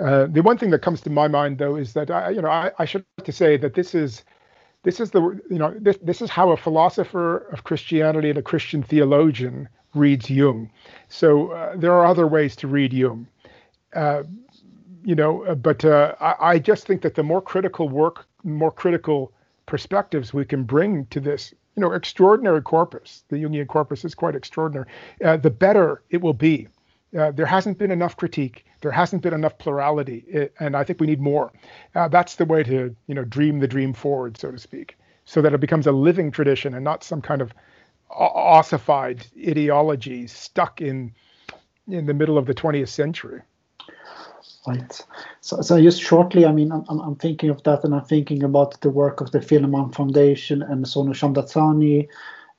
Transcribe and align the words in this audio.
Uh, 0.00 0.26
the 0.26 0.42
one 0.42 0.56
thing 0.56 0.70
that 0.70 0.82
comes 0.82 1.00
to 1.02 1.10
my 1.10 1.28
mind, 1.28 1.58
though, 1.58 1.76
is 1.76 1.92
that 1.92 2.10
I, 2.10 2.30
you 2.30 2.40
know, 2.40 2.48
I, 2.48 2.70
I 2.78 2.84
should 2.84 3.04
like 3.18 3.26
to 3.26 3.32
say 3.32 3.56
that 3.58 3.74
this 3.74 3.94
is, 3.94 4.24
this 4.82 4.98
is 4.98 5.10
the, 5.10 5.20
you 5.50 5.58
know, 5.58 5.74
this 5.78 5.98
this 6.02 6.22
is 6.22 6.30
how 6.30 6.50
a 6.50 6.56
philosopher 6.56 7.38
of 7.52 7.64
Christianity 7.64 8.30
and 8.30 8.38
a 8.38 8.42
Christian 8.42 8.82
theologian 8.82 9.68
reads 9.94 10.30
Jung. 10.30 10.70
So 11.08 11.50
uh, 11.52 11.76
there 11.76 11.92
are 11.92 12.06
other 12.06 12.26
ways 12.26 12.56
to 12.56 12.68
read 12.68 12.92
Jung, 12.92 13.26
uh, 13.94 14.22
you 15.04 15.14
know. 15.14 15.44
Uh, 15.44 15.54
but 15.54 15.84
uh, 15.84 16.14
I, 16.20 16.34
I 16.52 16.58
just 16.58 16.86
think 16.86 17.02
that 17.02 17.14
the 17.14 17.22
more 17.22 17.42
critical 17.42 17.88
work, 17.88 18.26
more 18.42 18.72
critical 18.72 19.32
perspectives 19.66 20.32
we 20.32 20.44
can 20.44 20.64
bring 20.64 21.06
to 21.06 21.20
this, 21.20 21.52
you 21.76 21.82
know, 21.82 21.92
extraordinary 21.92 22.62
corpus. 22.62 23.24
The 23.28 23.36
Jungian 23.36 23.66
corpus 23.66 24.04
is 24.04 24.14
quite 24.14 24.34
extraordinary. 24.34 24.88
Uh, 25.22 25.36
the 25.36 25.50
better 25.50 26.02
it 26.10 26.22
will 26.22 26.34
be. 26.34 26.68
Uh, 27.16 27.32
there 27.32 27.46
hasn't 27.46 27.78
been 27.78 27.90
enough 27.90 28.16
critique. 28.16 28.64
There 28.82 28.92
hasn't 28.92 29.22
been 29.22 29.34
enough 29.34 29.58
plurality, 29.58 30.24
it, 30.28 30.54
and 30.60 30.76
I 30.76 30.84
think 30.84 31.00
we 31.00 31.06
need 31.06 31.20
more. 31.20 31.52
Uh, 31.94 32.08
that's 32.08 32.36
the 32.36 32.44
way 32.44 32.62
to, 32.62 32.94
you 33.06 33.14
know, 33.14 33.24
dream 33.24 33.58
the 33.58 33.66
dream 33.66 33.92
forward, 33.92 34.38
so 34.38 34.50
to 34.50 34.58
speak, 34.58 34.96
so 35.24 35.42
that 35.42 35.52
it 35.52 35.60
becomes 35.60 35.86
a 35.86 35.92
living 35.92 36.30
tradition 36.30 36.74
and 36.74 36.84
not 36.84 37.02
some 37.02 37.20
kind 37.20 37.42
of 37.42 37.52
ossified 38.10 39.26
ideology 39.46 40.26
stuck 40.26 40.80
in 40.80 41.12
in 41.88 42.06
the 42.06 42.14
middle 42.14 42.38
of 42.38 42.46
the 42.46 42.54
20th 42.54 42.88
century. 42.88 43.40
Right. 44.66 45.00
So, 45.40 45.60
so 45.62 45.80
just 45.80 46.00
shortly, 46.00 46.44
I 46.46 46.52
mean, 46.52 46.70
I'm, 46.70 46.84
I'm 46.88 47.16
thinking 47.16 47.50
of 47.50 47.62
that, 47.64 47.82
and 47.82 47.94
I'm 47.94 48.04
thinking 48.04 48.42
about 48.42 48.80
the 48.80 48.90
work 48.90 49.20
of 49.20 49.32
the 49.32 49.40
Philemon 49.40 49.90
Foundation 49.90 50.62
and 50.62 50.84
Sonu 50.84 51.10
Shamdasani, 51.10 52.08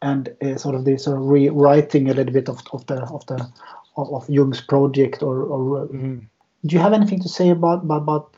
and 0.00 0.28
uh, 0.42 0.56
sort 0.56 0.76
of 0.76 0.84
the 0.84 0.96
sort 0.96 1.16
of 1.16 1.24
rewriting 1.24 2.08
a 2.08 2.14
little 2.14 2.32
bit 2.32 2.48
of, 2.48 2.62
of 2.72 2.86
the 2.86 3.02
of 3.02 3.26
the 3.26 3.50
of, 3.98 4.12
of 4.12 4.30
Jung's 4.30 4.60
project, 4.60 5.22
or, 5.22 5.42
or 5.42 5.86
mm-hmm. 5.88 6.18
do 6.66 6.76
you 6.76 6.80
have 6.80 6.94
anything 6.94 7.20
to 7.20 7.28
say 7.28 7.50
about 7.50 7.84
about 7.84 8.34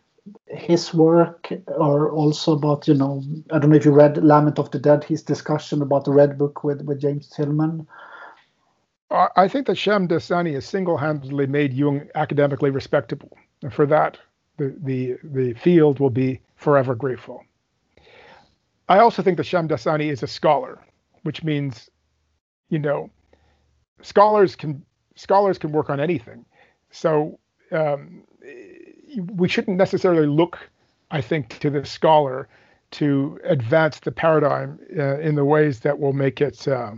his 0.47 0.93
work, 0.93 1.53
or 1.69 2.11
also 2.11 2.53
about 2.53 2.89
you 2.89 2.95
know, 2.95 3.23
I 3.53 3.59
don't 3.59 3.71
know 3.71 3.77
if 3.77 3.85
you 3.85 3.93
read 3.93 4.17
Lament 4.17 4.59
of 4.59 4.71
the 4.71 4.79
Dead, 4.79 5.05
his 5.05 5.23
discussion 5.23 5.83
about 5.83 6.05
the 6.05 6.13
Red 6.13 6.39
Book 6.39 6.65
with 6.65 6.83
with 6.83 7.01
James 7.01 7.35
Hillman. 7.35 7.87
I 9.37 9.49
think 9.49 9.67
that 9.67 9.77
Shem 9.77 10.07
Shamdasani 10.07 10.55
has 10.55 10.65
single-handedly 10.65 11.49
made 11.49 11.73
Jung 11.73 12.09
academically 12.15 12.71
respectable, 12.71 13.37
and 13.63 13.73
for 13.73 13.87
that, 13.87 14.19
the 14.57 14.75
the 14.83 15.17
the 15.25 15.55
field 15.55 15.99
will 16.01 16.11
be 16.11 16.41
forever 16.57 16.95
grateful. 16.95 17.45
I 18.89 18.99
also 18.99 19.23
think 19.23 19.37
that 19.37 19.47
Shamdasani 19.47 20.11
is 20.11 20.23
a 20.23 20.27
scholar, 20.27 20.79
which 21.23 21.43
means, 21.43 21.91
you 22.69 22.79
know, 22.79 23.11
scholars 24.03 24.57
can 24.57 24.85
scholars 25.17 25.59
can 25.59 25.73
work 25.73 25.91
on 25.91 26.01
anything. 26.01 26.45
So 26.91 27.39
um, 27.73 28.25
we 29.35 29.49
shouldn't 29.49 29.77
necessarily 29.77 30.27
look, 30.27 30.59
I 31.11 31.21
think, 31.21 31.59
to 31.61 31.71
the 31.71 31.85
scholar 31.85 32.49
to 32.93 33.39
advance 33.45 34.01
the 34.01 34.13
paradigm 34.13 34.79
uh, 34.99 35.19
in 35.21 35.35
the 35.37 35.45
ways 35.45 35.81
that 35.81 35.99
will 35.99 36.13
make 36.13 36.41
it, 36.41 36.67
uh, 36.67 36.93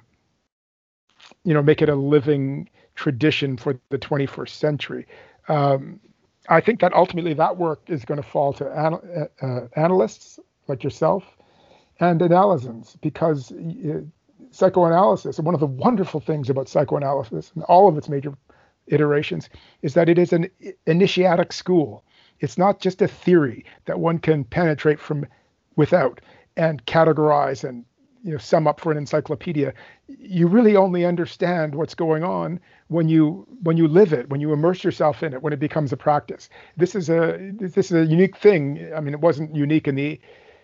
you 1.45 1.53
know, 1.53 1.63
make 1.63 1.83
it 1.83 1.89
a 1.89 1.95
living 1.95 2.69
tradition 2.95 3.57
for 3.57 3.79
the 3.91 3.99
21st 3.99 4.49
century. 4.49 5.07
Um, 5.49 6.01
I 6.49 6.61
think 6.61 6.81
that 6.81 6.93
ultimately 6.95 7.35
that 7.35 7.57
work 7.57 7.83
is 7.89 8.05
going 8.05 8.21
to 8.21 8.27
fall 8.27 8.53
to 8.55 8.67
anal- 8.73 9.03
uh, 9.43 9.45
uh, 9.45 9.69
analysts 9.77 10.39
like 10.67 10.83
yourself 10.83 11.25
and 12.01 12.21
analysands 12.21 12.97
because 13.01 13.53
psychoanalysis, 14.53 15.39
one 15.41 15.55
of 15.55 15.61
the 15.61 15.67
wonderful 15.67 16.21
things 16.21 16.49
about 16.49 16.69
psychoanalysis 16.69 17.53
and 17.55 17.65
all 17.65 17.89
of 17.89 17.97
its 17.99 18.09
major 18.09 18.35
iterations 18.87 19.49
is 19.83 19.95
that 19.95 20.09
it 20.09 20.19
is 20.19 20.33
an 20.33 20.49
initiatic 20.87 21.53
school. 21.53 22.05
It's 22.41 22.59
not 22.59 22.81
just 22.81 23.03
a 23.03 23.09
theory 23.09 23.65
that 23.87 24.01
one 24.01 24.19
can 24.19 24.45
penetrate 24.45 25.01
from 25.01 25.27
without 25.77 26.21
and 26.57 26.85
categorize 26.87 27.67
and 27.67 27.85
you 28.25 28.31
know 28.31 28.39
sum 28.39 28.67
up 28.67 28.79
for 28.81 28.93
an 28.93 28.99
encyclopedia. 28.99 29.73
You 30.07 30.47
really 30.47 30.77
only 30.77 31.05
understand 31.05 31.75
what's 31.75 31.95
going 31.95 32.23
on 32.23 32.61
when 32.89 33.09
you 33.09 33.47
when 33.63 33.77
you 33.77 33.89
live 33.89 34.13
it, 34.13 34.29
when 34.29 34.41
you 34.41 34.53
immerse 34.53 34.85
yourself 34.85 35.23
in 35.23 35.33
it, 35.33 35.43
when 35.43 35.53
it 35.53 35.61
becomes 35.61 35.93
a 35.93 35.97
practice. 35.97 36.49
This 36.77 36.95
is 36.95 37.09
a 37.09 37.53
this 37.55 37.77
is 37.77 37.93
a 37.93 38.05
unique 38.05 38.37
thing. 38.37 38.91
I 38.95 39.01
mean, 39.01 39.15
it 39.15 39.21
wasn't 39.21 39.55
unique 39.57 39.89
in 39.89 39.95
the 39.95 40.21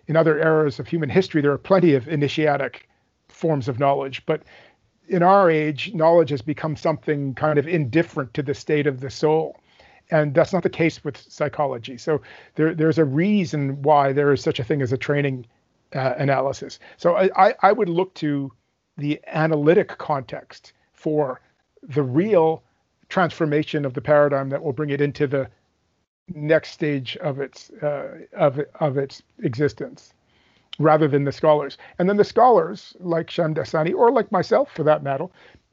in 0.07 0.17
other 0.17 0.39
eras 0.39 0.79
of 0.79 0.87
human 0.89 1.09
history. 1.09 1.43
There 1.43 1.53
are 1.53 1.59
plenty 1.59 1.95
of 1.95 2.09
initiatic 2.09 2.88
forms 3.29 3.69
of 3.69 3.79
knowledge, 3.79 4.25
but 4.27 4.43
in 5.09 5.23
our 5.23 5.51
age, 5.51 5.93
knowledge 5.95 6.31
has 6.31 6.43
become 6.43 6.77
something 6.77 7.35
kind 7.35 7.59
of 7.59 7.67
indifferent 7.67 8.35
to 8.35 8.43
the 8.43 8.55
state 8.55 8.87
of 8.87 9.01
the 9.01 9.11
soul. 9.11 9.59
And 10.11 10.35
that's 10.35 10.53
not 10.53 10.63
the 10.63 10.71
case 10.71 11.05
with 11.05 11.17
psychology. 11.17 11.99
So 11.99 12.21
there, 12.55 12.75
there's 12.75 12.99
a 12.99 13.05
reason 13.05 13.83
why 13.83 14.13
there 14.13 14.33
is 14.33 14.43
such 14.43 14.59
a 14.59 14.65
thing 14.65 14.83
as 14.83 14.93
a 14.93 14.99
training 14.99 15.47
uh, 15.95 16.15
analysis. 16.19 16.79
So 16.97 17.17
I, 17.17 17.55
I 17.63 17.73
would 17.73 17.89
look 17.89 18.15
to 18.15 18.53
the 18.97 19.21
analytic 19.27 19.97
context 19.99 20.73
for 20.93 21.41
the 21.83 22.03
real 22.03 22.63
transformation 23.09 23.85
of 23.85 23.95
the 23.95 24.01
paradigm 24.01 24.51
that 24.51 24.63
will 24.63 24.73
bring 24.73 24.91
it 24.91 25.01
into 25.01 25.27
the 25.27 25.49
next 26.35 26.73
stage 26.73 27.17
of 27.19 27.41
its 27.41 27.71
uh, 27.83 28.19
of 28.35 28.61
of 28.81 28.99
its 28.99 29.23
existence 29.43 30.13
rather 30.79 31.09
than 31.09 31.25
the 31.25 31.33
scholars. 31.33 31.77
And 31.99 32.09
then 32.09 32.17
the 32.17 32.25
scholars, 32.25 32.97
like 33.01 33.29
Shamdasani 33.29 33.95
or 33.95 34.13
like 34.13 34.31
myself 34.33 34.71
for 34.73 34.85
that 34.85 35.03
matter, 35.03 35.27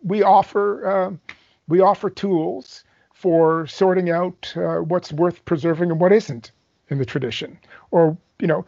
we 0.03 0.23
offer 0.23 0.87
uh, 0.87 1.11
we 1.67 1.79
offer 1.79 2.09
tools 2.09 2.83
for 3.13 3.65
sorting 3.67 4.09
out 4.09 4.53
uh, 4.55 4.77
what's 4.77 5.11
worth 5.13 5.43
preserving 5.45 5.91
and 5.91 5.99
what 5.99 6.11
isn't 6.11 6.51
in 6.89 6.97
the 6.97 7.05
tradition. 7.05 7.57
Or 7.91 8.17
you 8.39 8.47
know, 8.47 8.65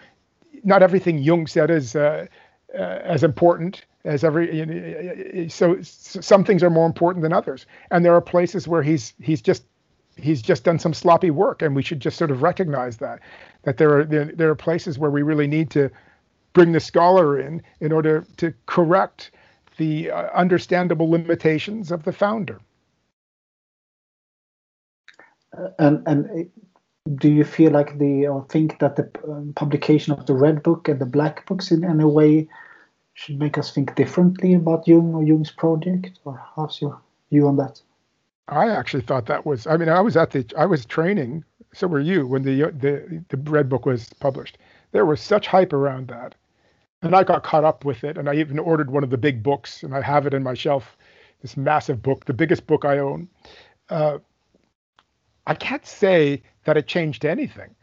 not 0.64 0.82
everything 0.82 1.20
Jung 1.20 1.48
said 1.48 1.70
is 1.70 1.96
uh, 1.96 2.28
uh 2.74 2.78
as 2.78 3.24
important 3.24 3.86
as 4.06 4.24
every. 4.24 4.58
You 4.58 4.66
know, 4.66 5.48
so, 5.48 5.82
so 5.82 6.22
some 6.22 6.44
things 6.44 6.64
are 6.64 6.70
more 6.70 6.86
important 6.86 7.24
than 7.24 7.34
others, 7.34 7.66
and 7.92 8.06
there 8.06 8.16
are 8.16 8.22
places 8.22 8.68
where 8.68 8.84
he's 8.84 9.14
he's 9.20 9.42
just 9.42 9.64
he's 10.16 10.42
just 10.42 10.64
done 10.64 10.80
some 10.80 10.94
sloppy 10.94 11.32
work, 11.32 11.62
and 11.62 11.76
we 11.76 11.84
should 11.84 12.00
just 12.00 12.18
sort 12.18 12.32
of 12.32 12.42
recognize 12.42 12.98
that 12.98 13.20
that 13.64 13.78
there 13.78 14.00
are 14.00 14.04
there, 14.06 14.26
there 14.26 14.50
are 14.50 14.56
places 14.56 14.98
where 14.98 15.12
we 15.12 15.22
really 15.22 15.48
need 15.48 15.70
to 15.72 15.90
bring 16.58 16.72
the 16.72 16.80
scholar 16.80 17.40
in 17.40 17.62
in 17.82 17.92
order 17.92 18.26
to 18.38 18.52
correct 18.66 19.30
the 19.78 20.10
uh, 20.10 20.28
understandable 20.34 21.08
limitations 21.08 21.92
of 21.92 22.02
the 22.02 22.12
founder. 22.12 22.60
Uh, 25.56 25.70
and 25.78 26.08
and 26.08 26.26
uh, 26.26 26.44
do 27.18 27.30
you 27.30 27.44
feel 27.44 27.72
like 27.72 28.00
the 28.00 28.26
or 28.26 28.44
think 28.50 28.80
that 28.80 28.96
the 28.96 29.08
um, 29.28 29.54
publication 29.56 30.14
of 30.14 30.26
the 30.26 30.34
red 30.34 30.64
book 30.64 30.90
and 30.90 31.00
the 31.00 31.06
black 31.06 31.46
books 31.46 31.70
in 31.70 31.84
any 31.84 32.06
way 32.06 32.50
should 33.14 33.38
make 33.38 33.60
us 33.60 33.72
think 33.72 33.94
differently 33.94 34.56
about 34.56 34.88
Jung 34.88 35.14
or 35.14 35.24
Jung's 35.24 35.52
project, 35.52 36.20
or 36.26 36.42
how's 36.56 36.82
your 36.82 37.00
view 37.30 37.48
on 37.48 37.58
that? 37.58 37.80
I 38.48 38.70
actually 38.70 39.04
thought 39.04 39.28
that 39.28 39.46
was. 39.46 39.68
I 39.68 39.78
mean, 39.78 39.90
I 39.90 40.02
was 40.02 40.18
at 40.18 40.32
the. 40.32 40.44
I 40.58 40.66
was 40.66 40.86
training. 40.86 41.44
So 41.74 41.86
were 41.86 42.00
you 42.00 42.26
when 42.26 42.42
the 42.42 42.72
the 42.72 43.24
the 43.30 43.38
red 43.52 43.70
book 43.70 43.86
was 43.86 44.10
published. 44.20 44.58
There 44.92 45.06
was 45.06 45.22
such 45.22 45.46
hype 45.46 45.74
around 45.74 46.08
that 46.08 46.34
and 47.08 47.16
I 47.16 47.24
got 47.24 47.44
caught 47.44 47.64
up 47.64 47.86
with 47.86 48.04
it. 48.04 48.18
And 48.18 48.30
I 48.30 48.36
even 48.36 48.60
ordered 48.60 48.92
one 48.92 49.04
of 49.04 49.10
the 49.10 49.18
big 49.18 49.42
books, 49.42 49.84
and 49.84 49.96
I 49.96 50.02
have 50.02 50.28
it 50.28 50.34
in 50.34 50.44
my 50.44 50.54
shelf. 50.54 50.98
This 51.42 51.58
massive 51.58 52.02
book, 52.02 52.26
the 52.26 52.34
biggest 52.34 52.68
book 52.68 52.86
I 52.86 53.00
own. 53.00 53.28
Uh, 53.90 54.18
I 55.46 55.54
can't 55.54 55.86
say 55.86 56.44
that 56.66 56.78
it 56.78 56.88
changed 56.88 57.26
anything, 57.26 57.76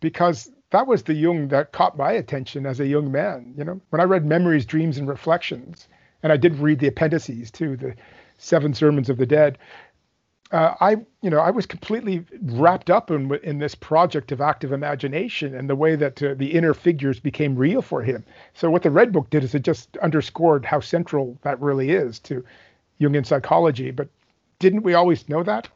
because 0.00 0.50
that 0.70 0.86
was 0.86 1.02
the 1.02 1.14
Jung 1.14 1.48
that 1.48 1.72
caught 1.72 1.96
my 1.96 2.12
attention 2.12 2.64
as 2.66 2.80
a 2.80 2.86
young 2.86 3.10
man. 3.10 3.54
You 3.56 3.64
know, 3.64 3.80
when 3.90 4.00
I 4.00 4.04
read 4.04 4.24
Memories, 4.24 4.66
Dreams, 4.66 4.98
and 4.98 5.08
Reflections, 5.08 5.88
and 6.22 6.32
I 6.32 6.36
did 6.36 6.56
read 6.56 6.78
the 6.78 6.86
appendices 6.86 7.50
to 7.52 7.76
the 7.76 7.94
Seven 8.38 8.74
Sermons 8.74 9.10
of 9.10 9.18
the 9.18 9.26
Dead 9.26 9.58
uh, 10.52 10.74
I, 10.80 10.96
you 11.22 11.30
know, 11.30 11.38
I 11.38 11.50
was 11.50 11.64
completely 11.64 12.24
wrapped 12.42 12.90
up 12.90 13.10
in 13.10 13.34
in 13.42 13.58
this 13.58 13.74
project 13.74 14.32
of 14.32 14.40
active 14.40 14.72
imagination 14.72 15.54
and 15.54 15.68
the 15.68 15.76
way 15.76 15.96
that 15.96 16.22
uh, 16.22 16.34
the 16.34 16.52
inner 16.52 16.74
figures 16.74 17.18
became 17.18 17.56
real 17.56 17.80
for 17.80 18.02
him. 18.02 18.24
So 18.54 18.70
what 18.70 18.82
the 18.82 18.90
Red 18.90 19.12
Book 19.12 19.30
did 19.30 19.44
is 19.44 19.54
it 19.54 19.62
just 19.62 19.96
underscored 19.98 20.64
how 20.64 20.80
central 20.80 21.38
that 21.42 21.60
really 21.60 21.90
is 21.90 22.18
to 22.20 22.44
Jungian 23.00 23.24
psychology. 23.24 23.90
But 23.90 24.08
didn't 24.58 24.82
we 24.82 24.94
always 24.94 25.28
know 25.28 25.42
that? 25.42 25.68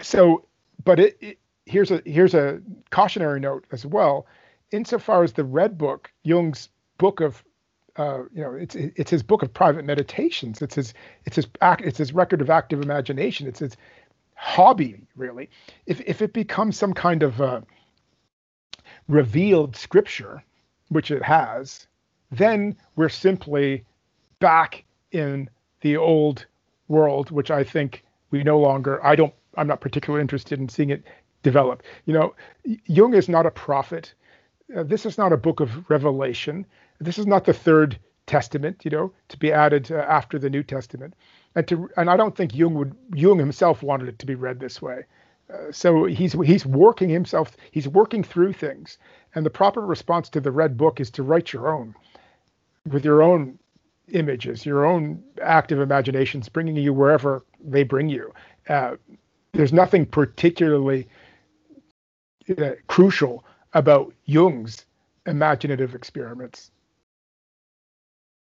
So, 0.00 0.44
but 0.84 1.00
it, 1.00 1.16
it 1.20 1.38
here's 1.64 1.90
a 1.90 2.02
here's 2.04 2.34
a 2.34 2.60
cautionary 2.90 3.40
note 3.40 3.64
as 3.72 3.86
well. 3.86 4.26
Insofar 4.70 5.22
as 5.22 5.32
the 5.32 5.44
Red 5.44 5.78
Book, 5.78 6.10
Jung's 6.24 6.68
book 6.98 7.20
of 7.20 7.42
uh, 7.98 8.22
you 8.32 8.42
know, 8.42 8.54
it's 8.54 8.76
it's 8.76 9.10
his 9.10 9.22
book 9.24 9.42
of 9.42 9.52
private 9.52 9.84
meditations. 9.84 10.62
It's 10.62 10.76
his 10.76 10.94
it's 11.24 11.36
his 11.36 11.48
it's 11.80 11.98
his 11.98 12.12
record 12.12 12.40
of 12.40 12.48
active 12.48 12.80
imagination. 12.80 13.48
It's 13.48 13.58
his 13.58 13.76
hobby, 14.36 15.00
really. 15.16 15.50
If 15.86 16.00
if 16.02 16.22
it 16.22 16.32
becomes 16.32 16.78
some 16.78 16.94
kind 16.94 17.24
of 17.24 17.40
uh, 17.40 17.60
revealed 19.08 19.76
scripture, 19.76 20.42
which 20.90 21.10
it 21.10 21.22
has, 21.22 21.88
then 22.30 22.76
we're 22.94 23.08
simply 23.08 23.84
back 24.38 24.84
in 25.10 25.50
the 25.80 25.96
old 25.96 26.46
world, 26.86 27.32
which 27.32 27.50
I 27.50 27.64
think 27.64 28.04
we 28.30 28.44
no 28.44 28.60
longer. 28.60 29.04
I 29.04 29.16
don't 29.16 29.34
I'm 29.56 29.66
not 29.66 29.80
particularly 29.80 30.22
interested 30.22 30.60
in 30.60 30.68
seeing 30.68 30.90
it 30.90 31.02
develop. 31.42 31.82
You 32.06 32.14
know, 32.14 32.34
Jung 32.86 33.14
is 33.14 33.28
not 33.28 33.44
a 33.44 33.50
prophet. 33.50 34.14
Uh, 34.76 34.84
this 34.84 35.04
is 35.04 35.18
not 35.18 35.32
a 35.32 35.36
book 35.36 35.58
of 35.58 35.90
revelation. 35.90 36.64
This 37.00 37.18
is 37.18 37.26
not 37.26 37.44
the 37.44 37.52
third 37.52 37.98
testament, 38.26 38.84
you 38.84 38.90
know, 38.90 39.12
to 39.28 39.38
be 39.38 39.52
added 39.52 39.90
uh, 39.90 39.96
after 39.96 40.38
the 40.38 40.50
New 40.50 40.62
Testament. 40.62 41.14
And 41.54 41.66
to 41.68 41.88
and 41.96 42.10
I 42.10 42.16
don't 42.16 42.36
think 42.36 42.54
Jung 42.54 42.74
would 42.74 42.94
Jung 43.14 43.38
himself 43.38 43.82
wanted 43.82 44.08
it 44.08 44.18
to 44.20 44.26
be 44.26 44.34
read 44.34 44.60
this 44.60 44.80
way. 44.80 45.04
Uh, 45.52 45.72
so 45.72 46.04
he's 46.04 46.34
he's 46.34 46.66
working 46.66 47.08
himself. 47.08 47.56
He's 47.70 47.88
working 47.88 48.22
through 48.22 48.52
things, 48.52 48.98
and 49.34 49.46
the 49.46 49.50
proper 49.50 49.80
response 49.80 50.28
to 50.30 50.40
the 50.40 50.50
red 50.52 50.76
book 50.76 51.00
is 51.00 51.10
to 51.12 51.22
write 51.22 51.52
your 51.52 51.72
own, 51.72 51.94
with 52.86 53.04
your 53.04 53.22
own 53.22 53.58
images, 54.12 54.66
your 54.66 54.84
own 54.86 55.22
active 55.42 55.80
imaginations, 55.80 56.48
bringing 56.48 56.76
you 56.76 56.92
wherever 56.92 57.44
they 57.60 57.82
bring 57.82 58.08
you. 58.08 58.32
Uh, 58.68 58.96
there's 59.52 59.72
nothing 59.72 60.04
particularly 60.04 61.08
uh, 62.58 62.72
crucial 62.86 63.44
about 63.72 64.12
Jung's 64.26 64.84
imaginative 65.26 65.94
experiments. 65.94 66.70